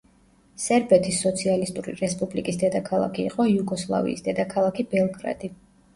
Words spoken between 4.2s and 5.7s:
დედაქალაქი ბელგრადი.